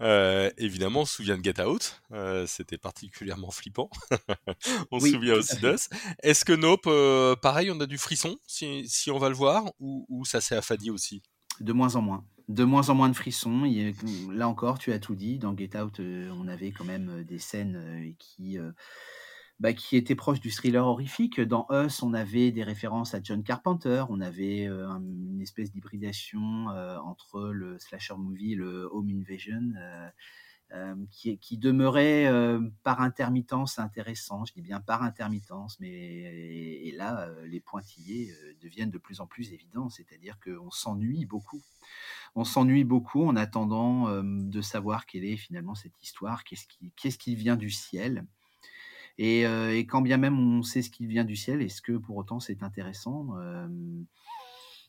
euh, 0.00 0.50
évidemment, 0.58 1.00
on 1.00 1.04
se 1.04 1.16
souvient 1.16 1.38
de 1.38 1.44
Get 1.44 1.60
Out, 1.60 2.02
euh, 2.12 2.46
c'était 2.46 2.78
particulièrement 2.78 3.50
flippant. 3.50 3.90
on 4.90 5.00
se 5.00 5.10
souvient 5.10 5.34
aussi 5.34 5.56
d'Us. 5.56 5.88
Est-ce 6.22 6.44
que 6.44 6.52
Nope, 6.52 6.86
euh, 6.86 7.34
pareil, 7.34 7.70
on 7.70 7.80
a 7.80 7.86
du 7.86 7.98
frisson 7.98 8.38
si, 8.46 8.88
si 8.88 9.10
on 9.10 9.18
va 9.18 9.28
le 9.28 9.34
voir, 9.34 9.72
ou, 9.80 10.04
ou 10.08 10.24
ça 10.24 10.40
s'est 10.40 10.56
affadi 10.56 10.90
aussi? 10.90 11.22
De 11.60 11.72
moins 11.72 11.96
en 11.96 12.02
moins 12.02 12.24
de 12.48 12.64
moins 12.64 12.88
en 12.88 12.94
moins 12.94 13.08
de 13.08 13.16
frissons. 13.16 13.64
là 14.32 14.48
encore, 14.48 14.78
tu 14.78 14.92
as 14.92 14.98
tout 14.98 15.14
dit. 15.14 15.38
Dans 15.38 15.56
Get 15.56 15.76
Out, 15.78 16.00
on 16.00 16.48
avait 16.48 16.70
quand 16.70 16.84
même 16.84 17.24
des 17.24 17.38
scènes 17.38 18.14
qui 18.18 18.58
bah, 19.58 19.72
qui 19.72 19.96
était 19.96 20.14
proche 20.14 20.40
du 20.40 20.50
thriller 20.50 20.86
horrifique. 20.86 21.40
Dans 21.40 21.66
Us, 21.70 22.02
on 22.02 22.12
avait 22.12 22.50
des 22.50 22.62
références 22.62 23.14
à 23.14 23.20
John 23.22 23.42
Carpenter, 23.42 24.04
on 24.10 24.20
avait 24.20 24.66
euh, 24.66 24.86
une 24.86 25.40
espèce 25.40 25.72
d'hybridation 25.72 26.68
euh, 26.70 26.98
entre 26.98 27.50
le 27.52 27.78
slasher 27.78 28.16
movie 28.18 28.54
le 28.54 28.88
home 28.92 29.08
invasion. 29.08 29.72
Euh, 30.72 30.96
qui, 31.12 31.58
demeurait 31.58 32.28
par 32.82 33.00
intermittence 33.00 33.78
intéressant. 33.78 34.44
Je 34.44 34.52
dis 34.52 34.62
bien 34.62 34.80
par 34.80 35.04
intermittence, 35.04 35.78
mais 35.78 35.88
et, 35.88 36.92
là, 36.96 37.28
les 37.44 37.60
pointillés 37.60 38.34
deviennent 38.60 38.90
de 38.90 38.98
plus 38.98 39.20
en 39.20 39.28
plus 39.28 39.52
évidents, 39.52 39.88
c'est-à-dire 39.90 40.38
qu'on 40.40 40.72
s'ennuie 40.72 41.24
beaucoup. 41.24 41.62
On 42.34 42.42
s'ennuie 42.42 42.82
beaucoup 42.82 43.24
en 43.24 43.36
attendant 43.36 44.22
de 44.22 44.60
savoir 44.60 45.06
quelle 45.06 45.24
est 45.24 45.36
finalement 45.36 45.76
cette 45.76 46.02
histoire, 46.02 46.42
qu'est-ce 46.42 47.18
qui, 47.18 47.34
vient 47.36 47.56
du 47.56 47.70
ciel. 47.70 48.26
Euh, 49.20 49.70
et, 49.70 49.86
quand 49.86 50.02
bien 50.02 50.18
même 50.18 50.38
on 50.38 50.62
sait 50.62 50.82
ce 50.82 50.90
qui 50.90 51.06
vient 51.06 51.24
du 51.24 51.36
ciel, 51.36 51.62
est-ce 51.62 51.80
que 51.80 51.92
pour 51.92 52.16
autant 52.16 52.38
c'est 52.38 52.62
intéressant 52.62 53.28
euh, 53.38 53.66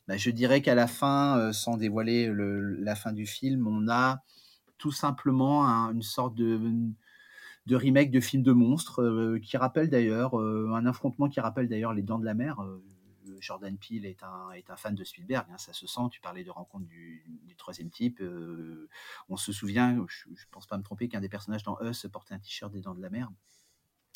bah, 0.06 0.16
Je 0.16 0.30
dirais 0.30 0.60
qu'à 0.60 0.74
la 0.74 0.86
fin, 0.86 1.38
euh, 1.38 1.52
sans 1.52 1.76
dévoiler 1.76 2.30
la 2.34 2.94
fin 2.94 3.12
du 3.12 3.26
film, 3.26 3.66
on 3.66 3.88
a 3.88 4.22
tout 4.78 4.92
simplement 4.92 5.64
une 5.90 6.02
sorte 6.02 6.34
de, 6.34 6.60
remake 7.70 8.10
de 8.10 8.20
film 8.20 8.42
de 8.42 8.52
monstres 8.52 9.38
qui 9.42 9.56
rappelle 9.56 9.90
d'ailleurs 9.90 10.34
un 10.36 10.86
affrontement 10.86 11.28
qui 11.28 11.40
rappelle 11.40 11.68
d'ailleurs 11.68 11.92
les 11.92 12.02
Dents 12.02 12.18
de 12.18 12.24
la 12.24 12.34
Mer. 12.34 12.62
Jordan 13.40 13.76
Peele 13.76 14.06
est 14.06 14.22
un, 14.22 14.50
est 14.52 14.70
un 14.70 14.76
fan 14.76 14.94
de 14.94 15.04
Spielberg, 15.04 15.46
hein, 15.50 15.58
ça 15.58 15.72
se 15.72 15.86
sent. 15.86 16.00
Tu 16.10 16.20
parlais 16.20 16.44
de 16.44 16.50
rencontre 16.50 16.86
du, 16.86 17.24
troisième 17.56 17.90
type. 17.90 18.22
on 19.28 19.36
se 19.36 19.52
souvient, 19.52 20.04
je 20.08 20.28
ne 20.30 20.34
pense 20.50 20.66
pas 20.66 20.78
me 20.78 20.82
tromper, 20.82 21.08
qu'un 21.08 21.20
des 21.20 21.28
personnages 21.28 21.62
dans 21.62 21.78
Us 21.82 22.06
portait 22.10 22.34
un 22.34 22.38
t-shirt 22.38 22.72
des 22.72 22.80
Dents 22.80 22.94
de 22.94 23.02
la 23.02 23.10
Mer. 23.10 23.30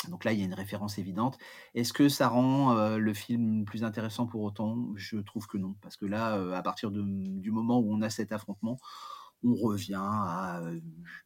Donc 0.09 0.25
là, 0.25 0.33
il 0.33 0.38
y 0.38 0.42
a 0.42 0.45
une 0.45 0.54
référence 0.54 0.99
évidente. 0.99 1.38
Est-ce 1.75 1.92
que 1.92 2.09
ça 2.09 2.28
rend 2.28 2.97
le 2.97 3.14
film 3.14 3.64
plus 3.64 3.85
intéressant 3.85 4.26
pour 4.26 4.42
autant? 4.42 4.92
Je 4.97 5.19
trouve 5.19 5.47
que 5.47 5.59
non, 5.59 5.75
parce 5.81 5.97
que 5.97 6.07
là, 6.07 6.57
à 6.57 6.62
partir 6.62 6.90
du 6.90 7.50
moment 7.50 7.78
où 7.78 7.92
on 7.92 8.02
a 8.02 8.11
cet 8.11 8.33
affrontement, 8.33 8.78
on 9.45 9.55
revient 9.55 9.95
à 9.99 10.63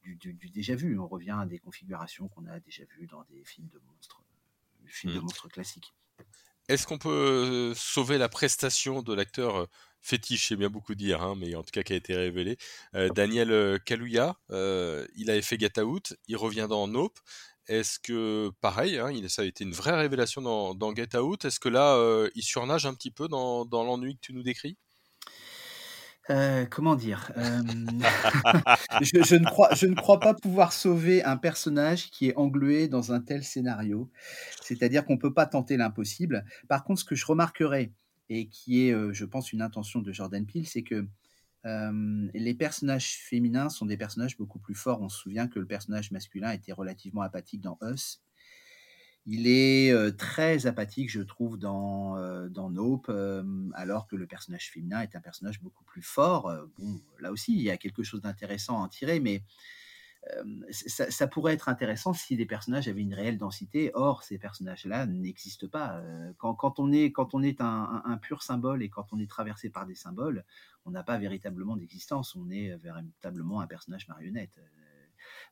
du, 0.05 0.33
déjà 0.51 0.75
vu, 0.75 0.99
on 0.99 1.07
revient 1.07 1.37
à 1.39 1.47
des 1.47 1.59
configurations 1.59 2.29
qu'on 2.29 2.47
a 2.47 2.61
déjà 2.61 2.85
vues 2.97 3.07
dans 3.07 3.25
des 3.25 3.45
films 3.45 3.69
de 3.69 3.81
monstres, 3.87 4.23
films 4.87 5.15
de 5.15 5.19
mmh. 5.19 5.23
monstres 5.23 5.49
classiques. 5.49 5.95
Est-ce 6.69 6.87
qu'on 6.87 6.99
peut 6.99 7.73
sauver 7.77 8.19
la 8.19 8.29
prestation 8.29 9.03
de 9.03 9.15
l'acteur 9.15 9.69
fétiche, 10.01 10.49
c'est 10.49 10.57
bien 10.57 10.71
beaucoup 10.71 10.95
dire, 10.95 11.23
hein, 11.23 11.35
mais 11.37 11.55
en 11.55 11.63
tout 11.63 11.71
cas 11.73 11.83
qui 11.83 11.93
a 11.93 11.97
été 11.97 12.15
révélé, 12.15 12.57
Daniel 12.93 13.81
Kaluuya, 13.85 14.37
il 14.51 15.31
avait 15.31 15.43
fait 15.43 15.59
Get 15.59 15.81
Out, 15.81 16.15
il 16.29 16.37
revient 16.37 16.67
dans 16.69 16.89
Nope. 16.89 17.19
Est-ce 17.69 17.99
que, 17.99 18.53
pareil, 18.61 18.99
hein, 18.99 19.13
ça 19.29 19.43
a 19.43 19.45
été 19.45 19.65
une 19.65 19.73
vraie 19.73 19.97
révélation 19.97 20.41
dans, 20.75 20.95
Get 20.95 21.17
Out, 21.17 21.45
est-ce 21.45 21.59
que 21.59 21.69
là, 21.69 22.29
il 22.35 22.43
surnage 22.43 22.87
un 22.87 22.95
petit 22.95 23.11
peu 23.11 23.29
dans, 23.29 23.67
l'ennui 23.71 24.17
que 24.17 24.21
tu 24.21 24.33
nous 24.33 24.43
décris? 24.43 24.77
Euh, 26.31 26.67
comment 26.67 26.97
dire 26.97 27.31
je, 29.01 29.37
ne 29.37 29.45
crois, 29.45 29.75
je 29.75 29.87
ne 29.87 29.95
crois 29.95 30.21
pas 30.21 30.35
pouvoir 30.35 30.73
sauver 30.73 31.23
un 31.23 31.37
personnage 31.37 32.11
qui 32.11 32.29
est 32.29 32.37
englué 32.37 32.89
dans 32.89 33.13
un 33.13 33.21
tel 33.21 33.45
scénario. 33.45 34.11
C'est-à-dire 34.61 35.05
qu'on 35.05 35.15
ne 35.15 35.21
peut 35.21 35.35
pas 35.35 35.47
tenter 35.47 35.77
l'impossible. 35.77 36.45
Par 36.69 36.85
contre, 36.85 37.01
ce 37.01 37.05
que 37.05 37.15
je 37.15 37.27
remarquerais, 37.27 37.93
et 38.29 38.49
qui 38.49 38.89
est, 38.89 39.15
je 39.15 39.25
pense, 39.25 39.53
une 39.53 39.63
intention 39.63 40.01
de 40.01 40.13
Jordan 40.13 40.45
Peele, 40.45 40.67
c'est 40.67 40.83
que 40.83 41.07
les 42.35 42.55
personnages 42.55 43.19
féminins 43.19 43.69
sont 43.69 43.87
des 43.87 43.97
personnages 43.97 44.37
beaucoup 44.37 44.59
plus 44.59 44.75
forts. 44.75 45.01
On 45.03 45.09
se 45.09 45.19
souvient 45.19 45.47
que 45.47 45.61
le 45.61 45.67
personnage 45.67 46.11
masculin 46.11 46.51
était 46.51 46.73
relativement 46.73 47.23
apathique 47.23 47.61
dans 47.61 47.79
Us. 47.83 48.21
Il 49.27 49.49
est 49.49 50.17
très 50.17 50.67
apathique, 50.67 51.11
je 51.11 51.21
trouve, 51.21 51.59
dans, 51.59 52.17
dans 52.49 52.71
Nope, 52.71 53.11
alors 53.75 54.07
que 54.07 54.15
le 54.15 54.27
personnage 54.27 54.71
féminin 54.71 55.01
est 55.01 55.17
un 55.17 55.21
personnage 55.21 55.61
beaucoup 55.61 55.83
plus 55.85 56.03
fort. 56.03 56.53
Bon, 56.79 57.01
là 57.19 57.33
aussi, 57.33 57.53
il 57.53 57.63
y 57.63 57.71
a 57.71 57.77
quelque 57.77 58.05
chose 58.05 58.23
d'intéressant 58.23 58.79
à 58.79 58.85
en 58.85 58.89
tirer, 58.89 59.19
mais 59.19 59.43
ça, 60.71 61.27
pourrait 61.27 61.55
être 61.55 61.69
intéressant 61.69 62.13
si 62.13 62.37
les 62.37 62.47
personnages 62.47 62.89
avaient 62.89 63.03
une 63.03 63.15
réelle 63.15 63.39
densité. 63.39 63.91
Or, 63.95 64.23
ces 64.23 64.39
personnages-là 64.39 65.07
n'existent 65.07 65.69
pas. 65.69 66.03
Quand, 66.39 66.79
on 66.79 66.93
est, 66.93 67.13
quand 67.13 67.35
on 67.35 67.43
est 67.43 67.61
un, 67.61 68.19
pur 68.21 68.43
symbole 68.43 68.83
et 68.83 68.89
quand 68.89 69.13
on 69.13 69.19
est 69.19 69.31
traversé 69.31 69.71
par 69.71 69.87
des 69.87 69.95
symboles, 69.95 70.45
on 70.85 70.91
n'a 70.91 71.03
pas 71.03 71.19
véritablement 71.19 71.77
d'existence. 71.77 72.35
On 72.35 72.51
est 72.51 72.77
véritablement 72.77 73.61
un 73.61 73.67
personnage 73.67 74.09
marionnette. 74.09 74.59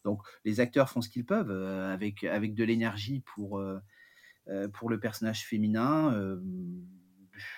Donc, 0.05 0.23
les 0.45 0.61
acteurs 0.61 0.91
font 0.91 1.01
ce 1.01 1.09
qu'ils 1.09 1.25
peuvent 1.25 1.51
avec, 1.51 2.25
avec 2.25 2.55
de 2.55 2.65
l'énergie 2.65 3.21
pour, 3.21 3.63
pour 4.73 4.91
le 4.91 5.01
personnage 5.01 5.45
féminin. 5.47 6.13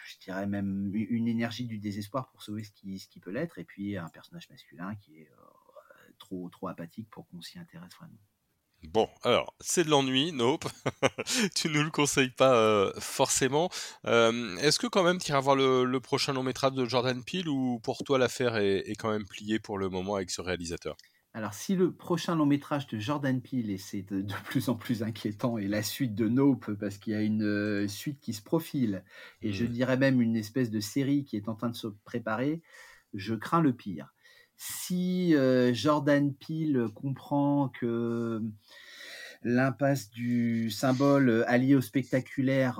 je 0.04 0.18
dirais 0.20 0.46
même 0.46 0.90
une 0.94 1.28
énergie 1.28 1.66
du 1.66 1.78
désespoir 1.78 2.28
pour 2.28 2.42
sauver 2.42 2.62
ce 2.62 2.70
qui, 2.70 2.98
ce 2.98 3.08
qui 3.08 3.20
peut 3.20 3.30
l'être, 3.30 3.58
et 3.58 3.64
puis 3.64 3.96
un 3.96 4.08
personnage 4.08 4.48
masculin 4.48 4.94
qui 4.96 5.18
est 5.18 5.30
trop, 6.18 6.48
trop 6.50 6.68
apathique 6.68 7.10
pour 7.10 7.26
qu'on 7.26 7.40
s'y 7.40 7.58
intéresse 7.58 7.94
vraiment. 7.98 8.18
Bon, 8.84 9.08
alors, 9.22 9.54
c'est 9.60 9.84
de 9.84 9.90
l'ennui, 9.90 10.32
nope. 10.32 10.66
tu 11.54 11.68
ne 11.68 11.80
le 11.80 11.90
conseilles 11.90 12.30
pas 12.30 12.54
euh, 12.54 12.92
forcément. 12.98 13.70
Euh, 14.06 14.56
est-ce 14.58 14.78
que 14.78 14.86
quand 14.86 15.02
même 15.02 15.18
tu 15.18 15.30
iras 15.30 15.40
voir 15.40 15.56
le, 15.56 15.98
prochain 15.98 16.32
long 16.32 16.42
métrage 16.42 16.72
de 16.72 16.84
Jordan 16.84 17.22
Peele 17.24 17.48
ou 17.48 17.80
pour 17.82 17.98
toi 18.04 18.18
l'affaire 18.18 18.56
est, 18.56 18.94
quand 18.98 19.10
même 19.10 19.26
pliée 19.26 19.58
pour 19.58 19.78
le 19.78 19.88
moment 19.88 20.14
avec 20.14 20.30
ce 20.30 20.40
réalisateur? 20.40 20.96
Alors, 21.36 21.52
si 21.52 21.76
le 21.76 21.92
prochain 21.92 22.34
long 22.34 22.46
métrage 22.46 22.86
de 22.86 22.98
Jordan 22.98 23.42
Peele, 23.42 23.68
et 23.68 23.76
c'est 23.76 24.00
de, 24.00 24.24
plus 24.44 24.70
en 24.70 24.74
plus 24.74 25.02
inquiétant, 25.02 25.58
et 25.58 25.68
la 25.68 25.82
suite 25.82 26.14
de 26.14 26.28
Nope, 26.28 26.72
parce 26.80 26.96
qu'il 26.96 27.12
y 27.12 27.16
a 27.16 27.20
une 27.20 27.44
euh, 27.44 27.86
suite 27.88 28.20
qui 28.20 28.32
se 28.32 28.40
profile, 28.40 29.04
et 29.42 29.52
je 29.52 29.66
mmh. 29.66 29.68
dirais 29.68 29.96
même 29.98 30.22
une 30.22 30.34
espèce 30.34 30.70
de 30.70 30.80
série 30.80 31.26
qui 31.26 31.36
est 31.36 31.50
en 31.50 31.54
train 31.54 31.68
de 31.68 31.76
se 31.76 31.88
préparer, 32.06 32.62
je 33.12 33.34
crains 33.34 33.60
le 33.60 33.74
pire 33.74 34.14
si 34.56 35.34
Jordan 35.74 36.32
Peele 36.34 36.88
comprend 36.94 37.68
que 37.68 38.40
l'impasse 39.42 40.08
du 40.08 40.70
symbole 40.70 41.44
allié 41.46 41.74
au 41.74 41.82
spectaculaire 41.82 42.78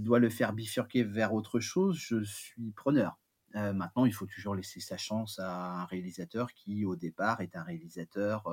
doit 0.00 0.18
le 0.18 0.30
faire 0.30 0.54
bifurquer 0.54 1.04
vers 1.04 1.34
autre 1.34 1.60
chose, 1.60 1.98
je 1.98 2.24
suis 2.24 2.70
preneur. 2.74 3.21
Maintenant, 3.54 4.04
il 4.06 4.12
faut 4.12 4.26
toujours 4.26 4.54
laisser 4.54 4.80
sa 4.80 4.96
chance 4.96 5.38
à 5.38 5.82
un 5.82 5.84
réalisateur 5.84 6.52
qui, 6.52 6.84
au 6.84 6.96
départ, 6.96 7.40
est 7.40 7.56
un 7.56 7.62
réalisateur 7.62 8.44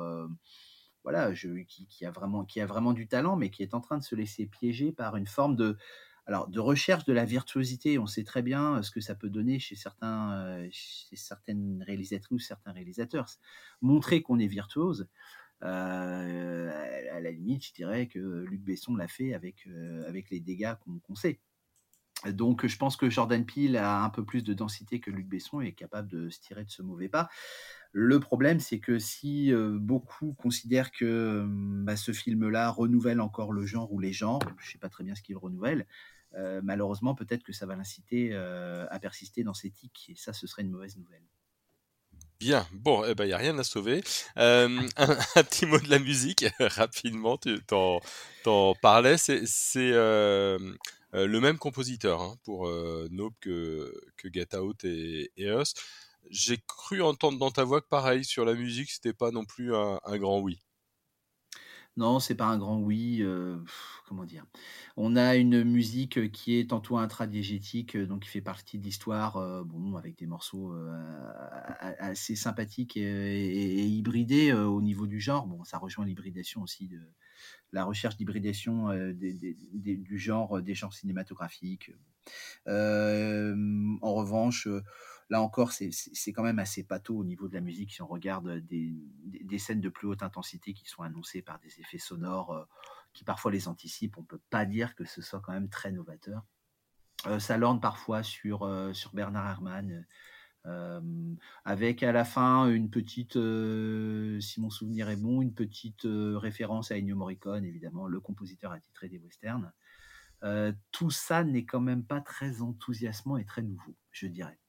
voilà, 1.04 1.34
qui, 1.34 1.88
qui, 1.88 2.06
a 2.06 2.12
vraiment, 2.12 2.46
qui 2.46 2.62
a 2.62 2.66
vraiment 2.66 2.94
du 2.94 3.08
talent, 3.08 3.36
mais 3.36 3.50
qui 3.50 3.64
est 3.64 3.74
en 3.74 3.82
train 3.82 3.98
de 3.98 4.04
se 4.04 4.16
laisser 4.16 4.46
piéger 4.46 4.92
par 4.92 5.16
une 5.16 5.28
forme 5.28 5.56
de, 5.56 5.78
alors, 6.30 6.48
de 6.48 6.60
recherche 6.60 7.06
de 7.06 7.14
la 7.14 7.26
virtuosité, 7.26 7.98
on 7.98 8.06
sait 8.06 8.24
très 8.24 8.44
bien 8.44 8.76
euh, 8.76 8.82
ce 8.84 8.92
que 8.92 9.02
ça 9.02 9.16
peut 9.16 9.32
donner 9.32 9.58
chez, 9.58 9.76
certains, 9.76 10.34
euh, 10.34 10.68
chez 10.72 11.16
certaines 11.16 11.82
réalisatrices 11.82 12.30
ou 12.30 12.38
certains 12.38 12.72
réalisateurs. 12.72 13.26
Montrer 13.82 14.22
qu'on 14.22 14.38
est 14.38 14.46
virtuose, 14.46 15.08
euh, 15.64 16.70
à 17.12 17.20
la 17.20 17.32
limite, 17.32 17.66
je 17.66 17.74
dirais 17.74 18.06
que 18.06 18.46
Luc 18.48 18.62
Besson 18.62 18.96
l'a 18.96 19.08
fait 19.08 19.34
avec, 19.34 19.68
avec 20.08 20.30
les 20.30 20.40
dégâts 20.40 20.76
qu'on 21.02 21.16
sait. 21.16 21.40
Donc, 22.28 22.68
je 22.68 22.78
pense 22.78 22.98
que 22.98 23.10
Jordan 23.10 23.46
Peele 23.46 23.78
a 23.78 24.04
un 24.04 24.10
peu 24.10 24.26
plus 24.26 24.44
de 24.44 24.54
densité 24.54 25.00
que 25.00 25.10
Luc 25.10 25.28
Besson 25.28 25.62
et 25.62 25.68
est 25.68 25.74
capable 25.74 26.08
de 26.10 26.30
se 26.30 26.40
tirer 26.40 26.66
de 26.66 26.70
ce 26.70 26.82
mauvais 26.82 27.10
pas. 27.10 27.30
Le 27.92 28.20
problème, 28.20 28.60
c'est 28.60 28.80
que 28.80 29.00
si 29.00 29.52
beaucoup 29.54 30.34
considèrent 30.34 30.92
que 30.92 31.46
bah, 31.48 31.96
ce 31.96 32.12
film-là 32.12 32.70
renouvelle 32.70 33.20
encore 33.20 33.52
le 33.52 33.66
genre 33.66 33.92
ou 33.92 34.00
les 34.00 34.14
genres, 34.14 34.42
je 34.60 34.68
ne 34.68 34.72
sais 34.72 34.78
pas 34.78 34.90
très 34.90 35.04
bien 35.04 35.16
ce 35.16 35.22
qu'il 35.22 35.38
renouvelle, 35.38 35.88
euh, 36.36 36.62
malheureusement, 36.64 37.16
peut-être 37.16 37.44
que 37.44 37.54
ça 37.54 37.66
va 37.66 37.76
l'inciter 37.76 38.30
euh, 38.34 38.86
à 38.90 39.00
persister 39.00 39.44
dans 39.44 39.54
ses 39.54 39.72
tics, 39.72 40.10
et 40.10 40.16
ça, 40.16 40.34
ce 40.34 40.48
serait 40.48 40.62
une 40.62 40.70
mauvaise 40.70 40.98
nouvelle. 40.98 41.24
Bien, 42.40 42.66
bon, 42.72 43.04
il 43.04 43.12
eh 43.12 43.16
ben, 43.16 43.26
n'y 43.26 43.34
a 43.34 43.38
rien 43.38 43.58
à 43.58 43.64
sauver. 43.64 44.02
Euh, 44.38 44.82
un, 44.98 45.44
petit 45.44 45.66
mot 45.66 45.80
de 45.80 45.90
la 45.90 46.00
musique, 46.00 46.46
rapidement, 46.60 47.38
tu 47.38 47.60
t'en, 47.64 48.00
parlais. 48.82 49.18
C'est, 49.18 49.44
le 51.14 51.40
même 51.40 51.58
compositeur 51.58 52.22
hein, 52.22 52.36
pour 52.44 52.68
Nope 53.12 53.36
que, 53.40 53.94
que 54.18 54.30
Get 54.32 54.56
Out 54.56 54.84
et, 54.84 55.32
et 55.38 55.48
Us. 55.48 55.74
J'ai 56.30 56.58
cru 56.68 57.02
entendre 57.02 57.40
dans 57.40 57.52
ta 57.52 57.64
voix 57.64 57.82
que 57.82 57.88
pareil, 57.88 58.24
sur 58.24 58.46
la 58.46 58.54
musique, 58.54 58.92
c'était 58.92 59.14
pas 59.14 59.32
non 59.32 59.46
plus 59.46 59.74
un 59.76 60.18
grand 60.18 60.40
oui. 60.40 60.60
Non, 62.00 62.20
c'est 62.20 62.36
pas 62.36 62.46
un 62.46 62.58
grand 62.58 62.78
oui. 62.78 63.22
comment 64.08 64.24
dire 64.24 64.46
On 64.96 65.18
a 65.18 65.36
une 65.36 65.66
musique 65.66 66.32
qui 66.32 66.58
est 66.58 66.70
tantôt 66.70 66.98
intradiégétique, 66.98 67.98
donc 67.98 68.22
qui 68.22 68.30
fait 68.30 68.42
partie 68.42 68.80
de 68.80 68.86
l'histoire, 68.86 69.66
bon, 69.66 69.98
avec 69.98 70.18
des 70.18 70.26
morceaux 70.26 70.74
assez 71.80 72.38
sympathiques 72.38 72.96
et, 72.96 73.86
hybridés 73.86 74.54
au 74.54 74.82
niveau 74.82 75.08
du 75.08 75.20
genre. 75.20 75.46
Bon, 75.46 75.64
ça 75.66 75.78
rejoint 75.78 76.06
l'hybridation 76.06 76.62
aussi 76.62 76.88
de 76.88 77.02
la 77.72 77.84
recherche 77.84 78.18
d'hybridation 78.18 78.90
du 79.14 80.18
genre 80.18 80.62
des 80.62 80.74
genres 80.74 80.94
cinématographiques. 80.94 81.92
en 82.68 84.14
revanche, 84.14 84.68
Là 85.30 85.44
encore, 85.44 85.72
c'est 85.72 86.34
quand 86.34 86.42
même 86.42 86.58
assez 86.58 86.84
pâteau 86.84 87.18
au 87.18 87.24
niveau 87.24 87.48
de 87.48 87.54
la 87.54 87.62
musique 87.62 87.92
si 87.92 88.02
on 88.02 88.08
regarde 88.08 88.66
des, 88.66 89.60
scènes 89.60 89.82
de 89.82 89.90
plus 89.90 90.08
haute 90.08 90.24
intensité 90.24 90.74
qui 90.74 90.88
sont 90.88 91.04
annoncées 91.04 91.44
par 91.44 91.60
des 91.60 91.80
effets 91.80 92.00
sonores 92.00 92.52
euh, 92.52 92.66
qui 93.14 93.24
parfois 93.24 93.52
les 93.52 93.68
anticipent. 93.68 94.18
On 94.18 94.22
ne 94.22 94.26
peut 94.26 94.42
pas 94.50 94.66
dire 94.66 94.96
que 94.96 95.06
ce 95.06 95.22
soit 95.22 95.40
quand 95.42 95.54
même 95.54 95.70
très 95.70 95.92
novateur. 95.92 96.44
Euh, 97.28 97.38
ça 97.38 97.58
lorne 97.58 97.80
parfois 97.80 98.24
sur, 98.24 98.64
euh, 98.64 98.94
sur 98.94 99.14
Bernard 99.14 99.48
Herrmann. 99.48 100.08
Avec 101.66 102.04
à 102.04 102.12
la 102.12 102.26
fin 102.26 102.70
une 102.70 102.90
petite, 102.90 103.34
si 103.34 104.62
mon 104.62 104.70
souvenir 104.70 105.10
est 105.10 105.16
bon, 105.16 105.42
une 105.42 105.54
petite 105.54 106.02
référence 106.06 106.92
à 106.92 106.96
Ennio 106.96 107.16
Morricone, 107.16 107.66
évidemment, 107.66 108.08
le 108.08 108.20
compositeur 108.20 108.72
attitré 108.72 109.10
des 109.10 109.20
westerns. 109.20 109.72
tout 110.92 111.12
ça 111.12 111.44
n'est 111.44 111.66
quand 111.66 111.82
même 111.82 112.04
pas 112.06 112.22
très 112.22 112.62
enthousiasmant 112.62 113.38
et 113.38 113.46
très 113.46 113.62
nouveau, 113.62 113.96
je 114.12 114.28
dirais. 114.28 114.60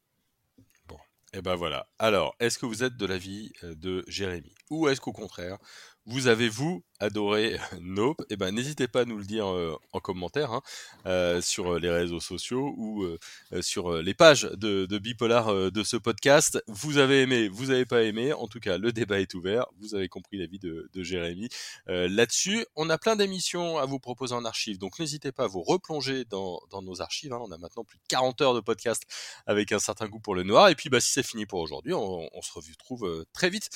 Et 1.32 1.42
ben 1.42 1.54
voilà. 1.54 1.86
Alors, 2.00 2.34
est-ce 2.40 2.58
que 2.58 2.66
vous 2.66 2.82
êtes 2.82 2.96
de 2.96 3.06
l'avis 3.06 3.52
de 3.62 4.04
Jérémy? 4.08 4.52
Ou 4.70 4.88
est-ce 4.88 5.00
qu'au 5.00 5.12
contraire, 5.12 5.58
vous 6.06 6.26
avez 6.26 6.48
vous 6.48 6.82
adoré 6.98 7.58
Nope? 7.80 8.22
Eh 8.30 8.36
ben 8.36 8.54
n'hésitez 8.54 8.88
pas 8.88 9.02
à 9.02 9.04
nous 9.04 9.16
le 9.16 9.24
dire 9.24 9.46
euh, 9.46 9.76
en 9.92 10.00
commentaire 10.00 10.52
hein, 10.52 10.62
euh, 11.06 11.40
sur 11.40 11.78
les 11.78 11.90
réseaux 11.90 12.20
sociaux 12.20 12.74
ou 12.76 13.04
euh, 13.04 13.18
sur 13.62 14.02
les 14.02 14.14
pages 14.14 14.42
de, 14.42 14.86
Bipolar 14.98 15.70
de 15.70 15.82
ce 15.82 15.96
podcast. 15.96 16.62
Vous 16.66 16.98
avez 16.98 17.22
aimé, 17.22 17.48
vous 17.48 17.66
n'avez 17.66 17.86
pas 17.86 18.02
aimé. 18.02 18.32
En 18.32 18.48
tout 18.48 18.60
cas, 18.60 18.76
le 18.76 18.92
débat 18.92 19.20
est 19.20 19.34
ouvert. 19.34 19.66
Vous 19.78 19.94
avez 19.94 20.08
compris 20.08 20.36
l'avis 20.36 20.58
de, 20.58 20.88
Jérémy 20.94 21.48
là-dessus. 21.86 22.66
On 22.76 22.90
a 22.90 22.98
plein 22.98 23.16
d'émissions 23.16 23.78
à 23.78 23.86
vous 23.86 23.98
proposer 23.98 24.34
en 24.34 24.44
archive, 24.44 24.78
donc 24.78 24.98
n'hésitez 24.98 25.32
pas 25.32 25.44
à 25.44 25.46
vous 25.46 25.62
replonger 25.62 26.24
dans, 26.26 26.60
dans 26.70 26.82
nos 26.82 27.00
archives. 27.00 27.32
Hein. 27.32 27.38
On 27.40 27.50
a 27.50 27.56
maintenant 27.56 27.84
plus 27.84 27.98
de 27.98 28.04
40 28.08 28.40
heures 28.42 28.54
de 28.54 28.60
podcast 28.60 29.04
avec 29.46 29.72
un 29.72 29.78
certain 29.78 30.08
goût 30.08 30.20
pour 30.20 30.34
le 30.34 30.42
noir. 30.42 30.68
Et 30.68 30.74
puis 30.74 30.90
bah 30.90 31.00
si 31.00 31.12
c'est 31.12 31.22
fini 31.22 31.46
pour 31.46 31.60
aujourd'hui, 31.60 31.94
on, 31.94 32.28
on, 32.32 32.42
se 32.42 32.52
retrouve 32.52 33.24
très 33.32 33.48
vite 33.48 33.70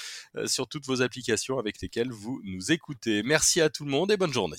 sur 0.45 0.69
vos 0.87 1.03
applications 1.03 1.59
avec 1.59 1.81
lesquelles 1.81 2.11
vous 2.11 2.41
nous 2.45 2.73
écoutez. 2.73 3.23
Merci 3.23 3.61
à 3.61 3.71
tout 3.71 3.85
le 3.85 3.91
monde 3.91 4.11
et 4.13 4.17
bonne 4.17 4.33
journée. 4.33 4.57